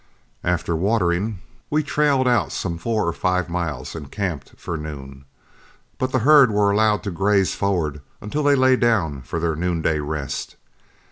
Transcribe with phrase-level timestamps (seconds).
[0.43, 5.25] After watering, we trailed out some four or five miles and camped for noon,
[5.99, 9.99] but the herd were allowed to graze forward until they lay down for their noonday
[9.99, 10.55] rest.